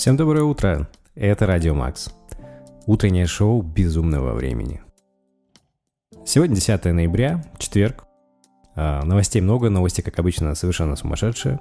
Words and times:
Всем 0.00 0.16
доброе 0.16 0.44
утро. 0.44 0.88
Это 1.14 1.46
Радио 1.46 1.74
Макс. 1.74 2.08
Утреннее 2.86 3.26
шоу 3.26 3.60
безумного 3.60 4.32
времени. 4.32 4.80
Сегодня 6.24 6.54
10 6.54 6.86
ноября, 6.86 7.44
четверг. 7.58 8.06
А, 8.74 9.04
новостей 9.04 9.42
много, 9.42 9.68
новости, 9.68 10.00
как 10.00 10.18
обычно, 10.18 10.54
совершенно 10.54 10.96
сумасшедшие. 10.96 11.60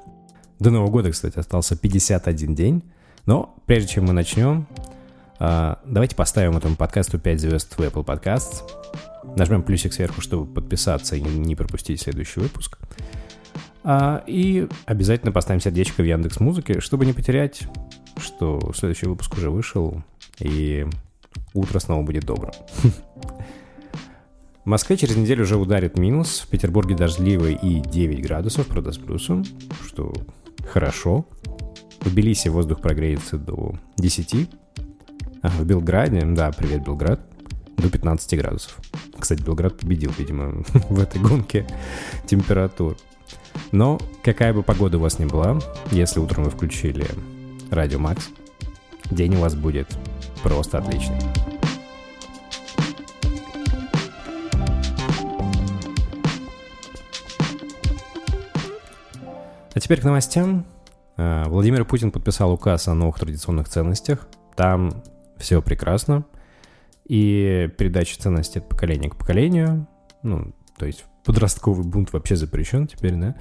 До 0.58 0.72
Нового 0.72 0.90
года, 0.90 1.12
кстати, 1.12 1.38
остался 1.38 1.78
51 1.78 2.56
день. 2.56 2.84
Но 3.26 3.58
прежде 3.66 3.96
чем 3.96 4.06
мы 4.06 4.14
начнем, 4.14 4.68
а, 5.38 5.82
давайте 5.84 6.16
поставим 6.16 6.56
этому 6.56 6.78
подкасту 6.78 7.20
5 7.20 7.42
звезд 7.42 7.74
в 7.74 7.82
Apple 7.82 8.06
Podcasts. 8.06 8.64
Нажмем 9.36 9.64
плюсик 9.64 9.92
сверху, 9.92 10.22
чтобы 10.22 10.46
подписаться 10.46 11.18
и 11.18 11.22
не 11.22 11.58
пропустить 11.58 12.00
следующий 12.00 12.40
выпуск. 12.40 12.78
А, 13.84 14.24
и 14.28 14.70
обязательно 14.86 15.34
поставим 15.34 15.60
сердечко 15.60 16.02
в 16.02 16.06
Яндекс 16.06 16.40
Музыке, 16.40 16.80
чтобы 16.80 17.06
не 17.06 17.12
потерять, 17.12 17.68
что 18.20 18.72
следующий 18.76 19.08
выпуск 19.08 19.34
уже 19.38 19.50
вышел, 19.50 20.04
и 20.40 20.86
утро 21.54 21.80
снова 21.80 22.04
будет 22.04 22.26
добрым. 22.26 22.52
В 22.84 24.66
Москве 24.66 24.98
через 24.98 25.16
неделю 25.16 25.44
уже 25.44 25.58
ударит 25.58 25.98
минус, 25.98 26.42
в 26.42 26.48
Петербурге 26.48 26.96
дождливый 26.96 27.56
и 27.56 27.80
9 27.80 28.22
градусов, 28.22 28.68
правда 28.68 28.92
с 28.92 28.98
плюсом, 28.98 29.44
что 29.86 30.14
хорошо. 30.72 31.26
В 32.02 32.10
Тбилиси 32.10 32.48
воздух 32.48 32.82
прогреется 32.82 33.38
до 33.38 33.74
10. 33.98 34.50
А 35.42 35.50
в 35.50 35.66
Белграде, 35.66 36.22
да, 36.26 36.52
привет, 36.52 36.84
Белград, 36.84 37.22
до 37.78 37.90
15 37.90 38.38
градусов. 38.38 38.78
Кстати, 39.18 39.42
Белград 39.42 39.78
победил, 39.78 40.12
видимо, 40.18 40.64
в 40.90 41.00
этой 41.00 41.22
гонке 41.22 41.66
температур. 42.26 42.98
Но 43.72 44.00
какая 44.24 44.54
бы 44.54 44.64
погода 44.64 44.98
у 44.98 45.02
вас 45.02 45.20
ни 45.20 45.26
была, 45.26 45.60
если 45.92 46.20
утром 46.20 46.46
вы 46.46 46.50
включили 46.52 47.06
Радио 47.72 48.00
Макс, 48.00 48.30
день 49.12 49.36
у 49.36 49.42
вас 49.42 49.54
будет 49.54 49.88
просто 50.42 50.80
отличный. 50.80 51.20
А 59.74 59.80
теперь 59.80 60.02
к 60.02 60.04
новостям. 60.04 60.66
А, 61.16 61.48
Владимир 61.48 61.86
Путин 61.86 62.12
подписал 62.12 62.52
указ 62.52 62.88
о 62.88 62.96
новых 62.96 63.20
традиционных 63.20 63.70
ценностях. 63.70 64.28
Там 64.56 65.04
все 65.38 65.62
прекрасно. 65.62 66.26
И 67.06 67.70
передача 67.78 68.20
ценностей 68.20 68.60
от 68.60 68.68
поколения 68.68 69.10
к 69.10 69.16
поколению, 69.16 69.88
ну, 70.22 70.54
то 70.78 70.86
есть 70.86 71.06
подростковый 71.24 71.86
бунт 71.86 72.14
вообще 72.14 72.36
запрещен 72.36 72.88
теперь, 72.88 73.16
да? 73.16 73.36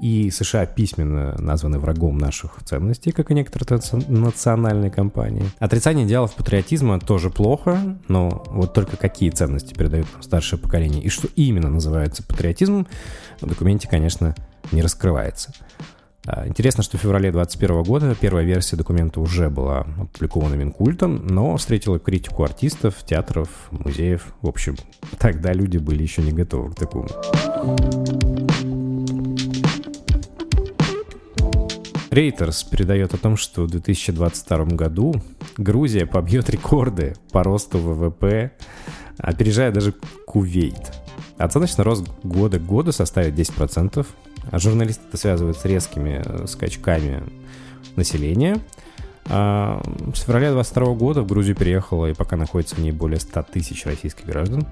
И 0.00 0.30
США 0.30 0.66
письменно 0.66 1.36
названы 1.38 1.78
врагом 1.78 2.18
наших 2.18 2.62
ценностей, 2.64 3.12
как 3.12 3.30
и 3.30 3.34
некоторые 3.34 3.80
национальные 4.08 4.90
компании. 4.90 5.44
Отрицание 5.58 6.06
идеалов 6.06 6.34
патриотизма 6.34 7.00
тоже 7.00 7.30
плохо, 7.30 7.98
но 8.08 8.44
вот 8.48 8.74
только 8.74 8.96
какие 8.96 9.30
ценности 9.30 9.74
передают 9.74 10.12
нам 10.12 10.22
старшее 10.22 10.58
поколение 10.58 11.02
и 11.02 11.08
что 11.08 11.28
именно 11.36 11.68
называется 11.68 12.22
патриотизмом, 12.22 12.86
в 13.40 13.46
документе, 13.46 13.88
конечно, 13.88 14.34
не 14.72 14.82
раскрывается. 14.82 15.52
А, 16.30 16.46
интересно, 16.46 16.82
что 16.82 16.98
в 16.98 17.00
феврале 17.00 17.32
2021 17.32 17.82
года 17.84 18.14
первая 18.14 18.44
версия 18.44 18.76
документа 18.76 19.18
уже 19.18 19.48
была 19.48 19.86
опубликована 19.98 20.56
Минкультом, 20.56 21.26
но 21.26 21.56
встретила 21.56 21.98
критику 21.98 22.44
артистов, 22.44 22.96
театров, 23.02 23.48
музеев. 23.70 24.26
В 24.42 24.48
общем, 24.48 24.76
тогда 25.18 25.54
люди 25.54 25.78
были 25.78 26.02
еще 26.02 26.20
не 26.20 26.32
готовы 26.32 26.72
к 26.72 26.74
такому. 26.74 27.08
Рейтерс 32.10 32.62
передает 32.64 33.14
о 33.14 33.16
том, 33.16 33.38
что 33.38 33.62
в 33.62 33.70
2022 33.70 34.64
году 34.66 35.14
Грузия 35.56 36.04
побьет 36.04 36.50
рекорды 36.50 37.14
по 37.32 37.42
росту 37.42 37.78
ВВП, 37.78 38.52
опережая 39.16 39.72
даже 39.72 39.94
Кувейт. 40.26 40.92
Оценочный 41.38 41.84
рост 41.84 42.06
года 42.22 42.58
к 42.58 42.66
году 42.66 42.92
составит 42.92 43.34
10%, 43.34 44.00
а 44.00 44.04
журналисты 44.52 45.02
это 45.08 45.16
связывают 45.16 45.58
с 45.58 45.64
резкими 45.64 46.22
э, 46.24 46.46
скачками 46.46 47.22
населения. 47.96 48.60
А 49.30 49.82
с 50.14 50.20
февраля 50.20 50.52
22 50.52 50.94
года 50.94 51.22
в 51.22 51.26
Грузию 51.26 51.54
переехало 51.54 52.06
и 52.06 52.14
пока 52.14 52.36
находится 52.36 52.76
в 52.76 52.78
ней 52.78 52.92
более 52.92 53.20
100 53.20 53.42
тысяч 53.52 53.84
российских 53.84 54.24
граждан. 54.24 54.66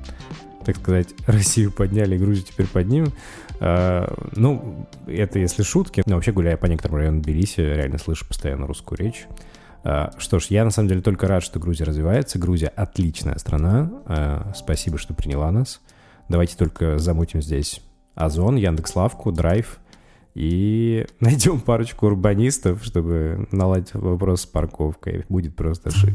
Так 0.65 0.77
сказать, 0.77 1.09
Россию 1.27 1.73
подняли, 1.73 2.17
Грузию 2.17 2.47
теперь 2.47 2.67
поднимем. 2.67 3.13
А, 3.61 4.13
ну, 4.35 4.89
это 5.07 5.39
если 5.39 5.63
шутки. 5.63 6.03
Но 6.07 6.17
вообще, 6.17 6.33
гуляя 6.33 6.57
по 6.57 6.67
некоторым 6.67 6.97
районам 6.97 7.23
Тбилиси, 7.23 7.61
реально 7.61 7.99
слышу 7.99 8.27
постоянно 8.27 8.67
русскую 8.67 8.99
речь. 8.99 9.27
А, 9.85 10.13
что 10.19 10.39
ж, 10.39 10.47
я 10.47 10.65
на 10.65 10.71
самом 10.71 10.89
деле 10.89 11.03
только 11.03 11.29
рад, 11.29 11.43
что 11.43 11.61
Грузия 11.61 11.85
развивается. 11.85 12.39
Грузия 12.39 12.69
отличная 12.69 13.39
страна. 13.39 13.91
А, 14.07 14.53
спасибо, 14.57 14.99
что 14.99 15.13
приняла 15.13 15.51
нас. 15.51 15.81
Давайте 16.29 16.57
только 16.57 16.99
замутим 16.99 17.43
здесь 17.43 17.81
Озон, 18.17 18.57
Яндекс.Лавку, 18.57 19.31
Драйв 19.31 19.79
и 20.35 21.07
найдем 21.21 21.61
парочку 21.61 22.07
урбанистов, 22.07 22.83
чтобы 22.83 23.47
наладить 23.53 23.95
вопрос 23.95 24.41
с 24.41 24.47
парковкой. 24.47 25.25
Будет 25.29 25.55
просто 25.55 25.91
шик. 25.91 26.15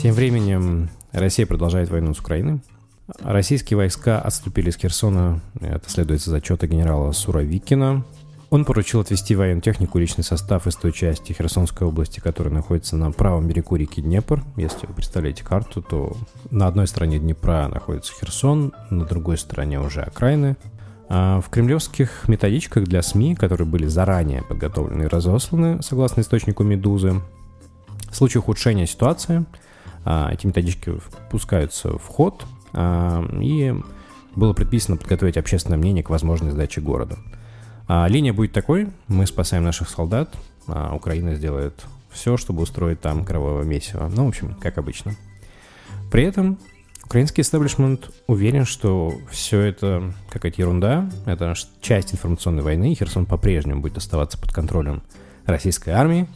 Тем 0.00 0.14
временем 0.14 0.90
Россия 1.12 1.46
продолжает 1.46 1.90
войну 1.90 2.14
с 2.14 2.18
Украиной. 2.20 2.60
Российские 3.20 3.76
войска 3.76 4.20
отступили 4.20 4.70
с 4.70 4.76
Херсона, 4.76 5.40
это 5.60 5.88
следует 5.88 6.20
из 6.20 6.32
отчета 6.32 6.66
генерала 6.66 7.12
Суровикина, 7.12 8.04
он 8.50 8.64
поручил 8.64 9.00
отвести 9.00 9.34
военную 9.34 9.62
технику 9.62 9.98
личный 9.98 10.22
состав 10.22 10.66
из 10.66 10.76
той 10.76 10.92
части 10.92 11.32
Херсонской 11.32 11.86
области, 11.86 12.20
которая 12.20 12.54
находится 12.54 12.96
на 12.96 13.10
правом 13.10 13.48
берегу 13.48 13.76
реки 13.76 14.00
Днепр. 14.00 14.42
Если 14.56 14.86
вы 14.86 14.94
представляете 14.94 15.42
карту, 15.44 15.82
то 15.82 16.16
на 16.50 16.68
одной 16.68 16.86
стороне 16.86 17.18
Днепра 17.18 17.68
находится 17.68 18.12
Херсон, 18.14 18.72
на 18.90 19.04
другой 19.04 19.38
стороне 19.38 19.80
уже 19.80 20.02
окраины. 20.02 20.56
А 21.08 21.40
в 21.40 21.50
кремлевских 21.50 22.28
методичках 22.28 22.84
для 22.84 23.02
СМИ, 23.02 23.34
которые 23.34 23.66
были 23.66 23.86
заранее 23.86 24.42
подготовлены 24.42 25.04
и 25.04 25.08
разосланы, 25.08 25.82
согласно 25.82 26.20
источнику 26.20 26.62
«Медузы», 26.62 27.20
в 28.10 28.16
случае 28.16 28.40
ухудшения 28.40 28.86
ситуации 28.86 29.44
а, 30.04 30.30
эти 30.32 30.46
методички 30.46 30.92
пускаются 31.30 31.98
в 31.98 32.06
ход, 32.06 32.44
а, 32.72 33.24
и 33.40 33.74
было 34.34 34.52
предписано 34.52 34.96
подготовить 34.96 35.36
общественное 35.36 35.78
мнение 35.78 36.04
к 36.04 36.10
возможной 36.10 36.52
сдаче 36.52 36.80
города– 36.80 37.18
а 37.88 38.06
линия 38.08 38.32
будет 38.32 38.52
такой, 38.52 38.88
мы 39.08 39.26
спасаем 39.26 39.64
наших 39.64 39.88
солдат, 39.88 40.34
а 40.66 40.94
Украина 40.94 41.34
сделает 41.34 41.84
все, 42.10 42.36
чтобы 42.36 42.62
устроить 42.62 43.00
там 43.00 43.24
кровавое 43.24 43.64
месиво. 43.64 44.10
Ну, 44.14 44.24
в 44.24 44.28
общем, 44.28 44.54
как 44.60 44.78
обычно. 44.78 45.14
При 46.10 46.24
этом 46.24 46.58
украинский 47.04 47.42
истеблишмент 47.42 48.10
уверен, 48.26 48.64
что 48.64 49.14
все 49.30 49.60
это 49.60 50.12
какая-то 50.30 50.60
ерунда, 50.60 51.08
это 51.26 51.54
часть 51.80 52.12
информационной 52.12 52.62
войны, 52.62 52.92
и 52.92 52.94
Херсон 52.94 53.26
по-прежнему 53.26 53.80
будет 53.80 53.98
оставаться 53.98 54.38
под 54.38 54.52
контролем 54.52 55.02
российской 55.44 55.90
армии. 55.90 56.26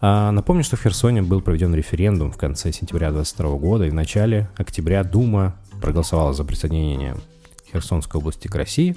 А 0.00 0.32
напомню, 0.32 0.64
что 0.64 0.76
в 0.76 0.82
Херсоне 0.82 1.22
был 1.22 1.40
проведен 1.40 1.74
референдум 1.74 2.32
в 2.32 2.36
конце 2.36 2.72
сентября 2.72 3.10
2022 3.12 3.58
года, 3.58 3.86
и 3.86 3.90
в 3.90 3.94
начале 3.94 4.50
октября 4.56 5.04
Дума 5.04 5.56
проголосовала 5.80 6.32
за 6.34 6.44
присоединение 6.44 7.16
Херсонской 7.72 8.20
области 8.20 8.48
к 8.48 8.54
России. 8.54 8.96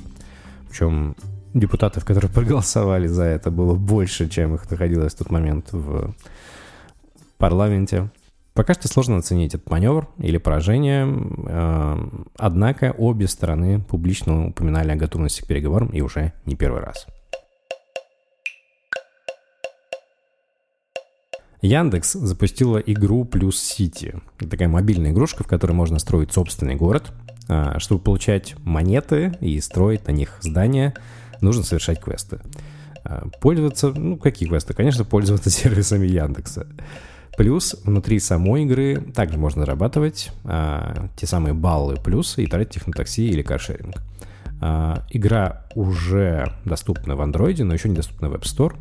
Причем 0.67 1.15
депутатов, 1.55 2.05
которые 2.05 2.29
проголосовали 2.31 3.07
за 3.07 3.23
это, 3.23 3.49
было 3.49 3.75
больше, 3.75 4.29
чем 4.29 4.55
их 4.55 4.69
находилось 4.69 5.13
в 5.13 5.17
тот 5.17 5.31
момент 5.31 5.71
в 5.71 6.13
парламенте. 7.37 8.11
Пока 8.53 8.73
что 8.73 8.87
сложно 8.87 9.17
оценить 9.17 9.53
этот 9.53 9.69
маневр 9.69 10.07
или 10.17 10.37
поражение, 10.37 11.05
э, 11.05 12.07
однако 12.37 12.93
обе 12.97 13.27
стороны 13.27 13.81
публично 13.81 14.47
упоминали 14.47 14.91
о 14.91 14.95
готовности 14.95 15.41
к 15.41 15.47
переговорам 15.47 15.89
и 15.89 15.99
уже 15.99 16.31
не 16.45 16.55
первый 16.55 16.81
раз. 16.81 17.05
Яндекс 21.61 22.13
запустила 22.13 22.77
игру 22.77 23.25
Плюс 23.25 23.59
Сити. 23.59 24.21
Такая 24.37 24.69
мобильная 24.69 25.11
игрушка, 25.11 25.43
в 25.43 25.47
которой 25.47 25.71
можно 25.71 25.99
строить 25.99 26.31
собственный 26.31 26.75
город, 26.75 27.11
э, 27.49 27.79
чтобы 27.79 28.01
получать 28.01 28.55
монеты 28.63 29.37
и 29.41 29.59
строить 29.59 30.07
на 30.07 30.11
них 30.11 30.37
здания– 30.41 30.93
нужно 31.41 31.63
совершать 31.63 32.01
квесты. 32.01 32.39
А, 33.03 33.27
пользоваться, 33.41 33.91
ну, 33.91 34.17
какие 34.17 34.49
квесты? 34.49 34.73
Конечно, 34.73 35.03
пользоваться 35.03 35.49
сервисами 35.51 36.07
Яндекса. 36.07 36.67
Плюс 37.37 37.75
внутри 37.83 38.19
самой 38.19 38.63
игры 38.63 38.95
также 39.13 39.37
можно 39.37 39.61
зарабатывать 39.61 40.31
а, 40.45 41.09
те 41.17 41.27
самые 41.27 41.53
баллы 41.53 41.95
плюс 41.95 42.37
и 42.37 42.47
тратить 42.47 42.77
их 42.77 42.87
на 42.87 42.93
такси 42.93 43.27
или 43.27 43.41
каршеринг. 43.41 44.01
А, 44.61 45.03
игра 45.09 45.63
уже 45.75 46.51
доступна 46.63 47.15
в 47.15 47.21
андроиде, 47.21 47.63
но 47.63 47.73
еще 47.73 47.89
не 47.89 47.95
доступна 47.95 48.29
в 48.29 48.33
App 48.35 48.43
Store. 48.43 48.75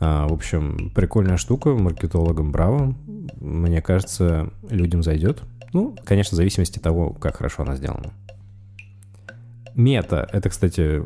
А, 0.00 0.26
в 0.26 0.32
общем, 0.32 0.90
прикольная 0.94 1.36
штука, 1.36 1.70
маркетологам 1.70 2.52
браво. 2.52 2.94
Мне 3.40 3.82
кажется, 3.82 4.50
людям 4.70 5.02
зайдет. 5.02 5.42
Ну, 5.72 5.94
конечно, 6.04 6.34
в 6.34 6.36
зависимости 6.36 6.78
от 6.78 6.84
того, 6.84 7.10
как 7.10 7.36
хорошо 7.36 7.62
она 7.62 7.76
сделана. 7.76 8.12
Мета— 9.74 10.26
это, 10.32 10.48
кстати, 10.48 11.02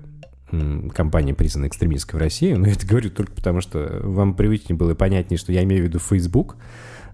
компания, 0.95 1.35
признанная 1.35 1.69
экстремистской 1.69 2.19
в 2.19 2.23
России, 2.23 2.53
но 2.55 2.67
я 2.67 2.73
это 2.73 2.87
говорю 2.87 3.11
только 3.11 3.33
потому, 3.33 3.61
что 3.61 4.01
вам 4.03 4.35
привычнее 4.35 4.77
было 4.77 4.93
и 4.93 4.95
понятнее, 4.95 5.39
что 5.39 5.53
я 5.53 5.63
имею 5.65 5.83
в 5.83 5.87
виду 5.87 5.99
Facebook, 5.99 6.57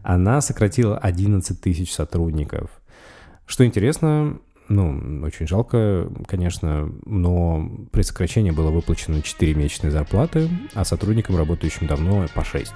она 0.03 0.41
сократила 0.41 0.99
11 0.99 1.61
тысяч 1.61 1.93
сотрудников. 1.93 2.71
Что 3.47 3.65
интересно, 3.65 4.39
ну, 4.69 5.23
очень 5.25 5.47
жалко, 5.47 6.11
конечно, 6.27 6.93
но 7.07 7.71
при 7.91 8.03
сокращении 8.03 8.51
было 8.51 8.71
выплачено 8.71 9.23
4 9.23 9.55
месячные 9.55 9.91
зарплаты, 9.91 10.49
а 10.75 10.85
сотрудникам, 10.85 11.37
работающим 11.37 11.87
давно, 11.87 12.27
по 12.35 12.45
6. 12.45 12.73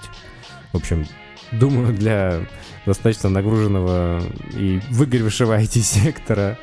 В 0.73 0.77
общем, 0.77 1.07
думаю, 1.53 1.93
для 1.93 2.47
достаточно 2.87 3.29
нагруженного 3.29 4.23
и 4.55 4.81
выгоревшего 4.91 5.59
IT-сектора 5.61 6.59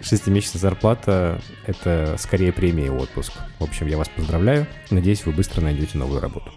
шестимесячная 0.00 0.60
зарплата— 0.60 1.40
это 1.66 2.16
скорее 2.18 2.52
премия 2.52 2.86
и 2.86 2.90
отпуск. 2.90 3.32
В 3.58 3.64
общем, 3.64 3.86
я 3.86 3.98
вас 3.98 4.08
поздравляю. 4.08 4.66
Надеюсь, 4.90 5.26
вы 5.26 5.32
быстро 5.32 5.60
найдете 5.60 5.98
новую 5.98 6.20
работу. 6.20 6.52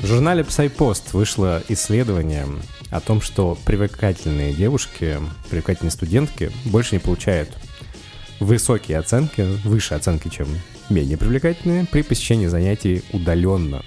В 0.00 0.06
журнале 0.06 0.42
PsyPost 0.42 1.10
вышло 1.12 1.62
исследование 1.68 2.46
о 2.90 3.00
том, 3.00 3.22
что 3.22 3.56
привлекательные 3.64 4.52
девушки, 4.52 5.18
привлекательные 5.48 5.90
студентки 5.90 6.52
больше 6.66 6.94
не 6.96 6.98
получают 6.98 7.50
высокие 8.38 8.98
оценки, 8.98 9.40
выше 9.64 9.94
оценки, 9.94 10.28
чем 10.28 10.46
менее 10.90 11.16
привлекательные 11.16 11.86
при 11.86 12.02
посещении 12.02 12.46
занятий 12.46 13.02
удаленно. 13.12 13.82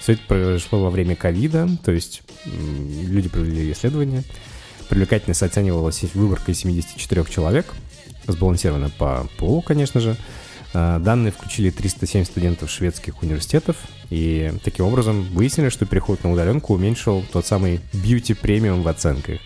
Все 0.00 0.12
это 0.12 0.22
произошло 0.26 0.82
во 0.82 0.90
время 0.90 1.16
ковида, 1.16 1.68
то 1.82 1.92
есть 1.92 2.22
люди 2.44 3.28
провели 3.28 3.72
исследование. 3.72 4.22
Привлекательность 4.88 5.42
оценивалась 5.42 6.02
выборкой 6.14 6.54
74 6.54 7.24
человек, 7.30 7.66
сбалансировано 8.26 8.90
по 8.90 9.26
полу, 9.38 9.62
конечно 9.62 10.00
же. 10.00 10.16
А, 10.74 10.98
данные 10.98 11.32
включили 11.32 11.70
307 11.70 12.24
студентов 12.24 12.68
шведских 12.68 13.22
университетов, 13.22 13.76
и 14.10 14.52
таким 14.64 14.86
образом 14.86 15.22
выяснили, 15.22 15.68
что 15.68 15.86
переход 15.86 16.22
на 16.24 16.32
удаленку 16.32 16.74
уменьшил 16.74 17.24
тот 17.32 17.46
самый 17.46 17.80
бьюти 17.92 18.34
премиум 18.34 18.82
в 18.82 18.88
оценках. 18.88 19.40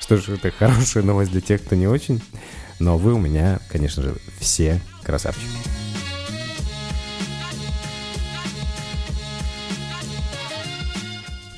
Что 0.00 0.16
ж, 0.16 0.30
это 0.30 0.50
хорошая 0.50 1.04
новость 1.04 1.32
для 1.32 1.40
тех, 1.40 1.62
кто 1.62 1.76
не 1.76 1.86
очень. 1.86 2.20
Но 2.78 2.98
вы 2.98 3.14
у 3.14 3.18
меня, 3.18 3.60
конечно 3.70 4.02
же, 4.02 4.16
все 4.40 4.80
красавчики. 5.02 5.85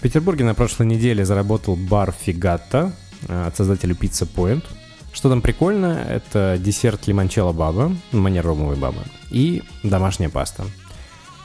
Петербурге 0.08 0.42
на 0.42 0.54
прошлой 0.54 0.86
неделе 0.86 1.22
заработал 1.26 1.76
бар 1.76 2.14
Фигатта 2.18 2.92
э, 3.28 3.46
от 3.46 3.54
создателя 3.54 3.92
Pizza 3.92 4.26
Point. 4.26 4.64
Что 5.12 5.28
там 5.28 5.42
прикольно, 5.42 6.02
это 6.08 6.56
десерт 6.58 7.06
лимончелло 7.06 7.52
баба, 7.52 7.94
манер 8.12 8.46
ромовой 8.46 8.76
бабы, 8.76 9.02
и 9.30 9.62
домашняя 9.82 10.30
паста. 10.30 10.64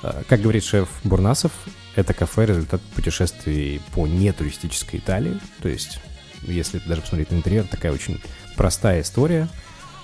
Э, 0.01 0.24
как 0.30 0.39
говорит 0.39 0.63
шеф 0.63 0.88
Бурнасов, 1.04 1.51
это 1.98 2.13
кафе 2.13 2.45
результат 2.45 2.80
путешествий 2.95 3.81
по 3.94 4.07
нетуристической 4.07 5.01
Италии. 5.01 5.42
То 5.62 5.68
есть, 5.68 6.00
если 6.44 6.80
даже 6.86 7.01
посмотреть 7.01 7.31
на 7.31 7.36
интерьер, 7.36 7.65
такая 7.65 7.92
очень 7.92 8.21
простая 8.56 9.01
история. 9.01 9.50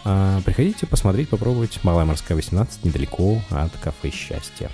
Э, 0.03 0.41
приходите 0.43 0.85
посмотреть, 0.85 1.29
попробовать. 1.29 1.79
Малая 1.83 2.03
морская 2.03 2.35
18, 2.35 2.83
недалеко 2.83 3.41
от 3.51 3.71
кафе 3.77 4.11
«Счастье». 4.11 4.69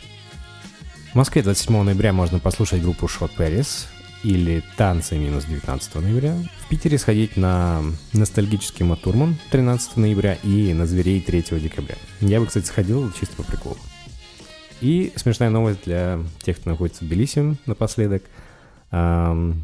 В 1.15 1.17
Москве 1.17 1.43
27 1.43 1.81
ноября 1.81 2.11
можно 2.11 2.39
послушать 2.39 2.81
группу 2.81 3.05
Shot 3.05 3.31
Paris 3.37 3.87
или 4.21 4.61
«Танцы» 4.75 5.17
минус 5.17 5.45
19 5.45 5.95
ноября. 5.95 6.35
В 6.59 6.67
Питере 6.67 6.97
сходить 6.97 7.37
на 7.37 7.81
ностальгический 8.11 8.83
Матурман 8.83 9.37
13 9.49 9.95
ноября 9.95 10.33
и 10.43 10.73
на 10.73 10.85
«Зверей» 10.85 11.21
3 11.21 11.57
декабря. 11.57 11.95
Я 12.19 12.41
бы, 12.41 12.47
кстати, 12.47 12.65
сходил 12.65 13.09
чисто 13.13 13.33
по 13.37 13.43
приколу. 13.43 13.77
И 14.81 15.13
смешная 15.15 15.49
новость 15.49 15.85
для 15.85 16.19
тех, 16.43 16.59
кто 16.59 16.71
находится 16.71 17.05
в 17.05 17.07
Тбилиси 17.07 17.55
напоследок. 17.65 18.23
Эм, 18.91 19.63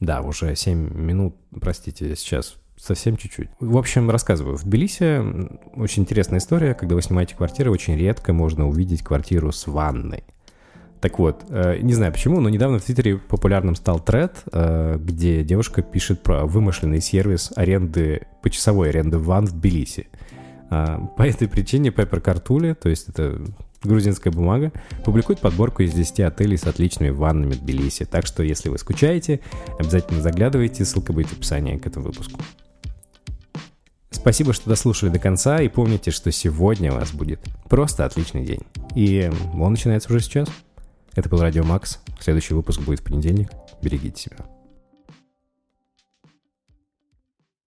да, 0.00 0.20
уже 0.20 0.54
7 0.54 0.94
минут, 0.94 1.36
простите, 1.58 2.14
сейчас 2.16 2.56
совсем 2.76 3.16
чуть-чуть. 3.16 3.48
В 3.60 3.76
общем, 3.76 4.10
рассказываю. 4.10 4.56
В 4.56 4.64
Тбилиси 4.64 5.22
очень 5.76 6.02
интересная 6.02 6.38
история. 6.38 6.74
Когда 6.74 6.94
вы 6.94 7.02
снимаете 7.02 7.36
квартиру, 7.36 7.72
очень 7.72 7.96
редко 7.96 8.32
можно 8.32 8.68
увидеть 8.68 9.02
квартиру 9.02 9.52
с 9.52 9.66
ванной. 9.66 10.24
Так 11.00 11.18
вот, 11.18 11.44
э, 11.50 11.80
не 11.82 11.92
знаю 11.92 12.12
почему, 12.12 12.40
но 12.40 12.48
недавно 12.48 12.78
в 12.78 12.82
Твиттере 12.82 13.18
популярным 13.18 13.74
стал 13.74 14.00
тред, 14.00 14.42
э, 14.50 14.96
где 14.98 15.42
девушка 15.42 15.82
пишет 15.82 16.22
про 16.22 16.46
вымышленный 16.46 17.02
сервис 17.02 17.52
аренды, 17.56 18.26
почасовой 18.42 18.88
аренды 18.88 19.18
ванн 19.18 19.46
в 19.46 19.52
Тбилиси. 19.52 20.08
А, 20.70 20.98
по 21.16 21.22
этой 21.22 21.46
причине 21.46 21.90
Pepper 21.90 22.22
Cartuli, 22.22 22.74
то 22.74 22.88
есть 22.88 23.08
это 23.08 23.38
грузинская 23.86 24.32
бумага, 24.32 24.72
публикует 25.04 25.40
подборку 25.40 25.82
из 25.82 25.92
10 25.92 26.20
отелей 26.20 26.58
с 26.58 26.64
отличными 26.64 27.10
ваннами 27.10 27.52
в 27.52 27.60
Тбилиси. 27.60 28.04
Так 28.04 28.26
что, 28.26 28.42
если 28.42 28.68
вы 28.68 28.78
скучаете, 28.78 29.40
обязательно 29.78 30.20
заглядывайте, 30.20 30.84
ссылка 30.84 31.12
будет 31.12 31.28
в 31.28 31.32
описании 31.34 31.76
к 31.76 31.86
этому 31.86 32.06
выпуску. 32.06 32.40
Спасибо, 34.10 34.52
что 34.52 34.70
дослушали 34.70 35.10
до 35.10 35.18
конца, 35.18 35.60
и 35.60 35.68
помните, 35.68 36.10
что 36.10 36.30
сегодня 36.32 36.92
у 36.92 36.96
вас 36.96 37.12
будет 37.12 37.40
просто 37.68 38.04
отличный 38.04 38.44
день. 38.44 38.60
И 38.94 39.30
он 39.54 39.72
начинается 39.72 40.08
уже 40.08 40.20
сейчас. 40.20 40.48
Это 41.14 41.28
был 41.28 41.40
Радио 41.40 41.64
Макс. 41.64 42.00
Следующий 42.20 42.54
выпуск 42.54 42.80
будет 42.80 43.00
в 43.00 43.04
понедельник. 43.04 43.50
Берегите 43.82 44.22
себя. 44.22 44.53